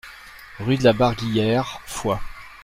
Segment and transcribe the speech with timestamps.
[0.57, 2.19] Rue de la Barguillère, Foix